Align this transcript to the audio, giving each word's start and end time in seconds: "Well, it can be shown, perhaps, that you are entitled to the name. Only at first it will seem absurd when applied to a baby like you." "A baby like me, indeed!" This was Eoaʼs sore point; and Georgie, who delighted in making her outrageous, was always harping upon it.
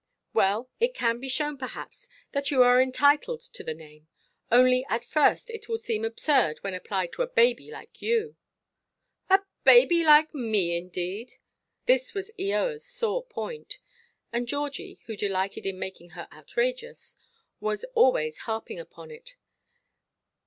"Well, 0.33 0.67
it 0.79 0.95
can 0.95 1.19
be 1.19 1.29
shown, 1.29 1.59
perhaps, 1.59 2.09
that 2.31 2.49
you 2.49 2.63
are 2.63 2.81
entitled 2.81 3.41
to 3.41 3.63
the 3.63 3.75
name. 3.75 4.07
Only 4.51 4.83
at 4.89 5.03
first 5.03 5.51
it 5.51 5.69
will 5.69 5.77
seem 5.77 6.03
absurd 6.03 6.57
when 6.61 6.73
applied 6.73 7.11
to 7.13 7.21
a 7.21 7.27
baby 7.27 7.69
like 7.69 8.01
you." 8.01 8.35
"A 9.29 9.41
baby 9.63 10.03
like 10.03 10.33
me, 10.33 10.75
indeed!" 10.75 11.33
This 11.85 12.15
was 12.15 12.31
Eoaʼs 12.39 12.81
sore 12.81 13.23
point; 13.25 13.77
and 14.33 14.47
Georgie, 14.47 14.99
who 15.05 15.15
delighted 15.15 15.67
in 15.67 15.77
making 15.77 16.09
her 16.17 16.27
outrageous, 16.31 17.19
was 17.59 17.83
always 17.93 18.39
harping 18.39 18.79
upon 18.79 19.11
it. 19.11 19.35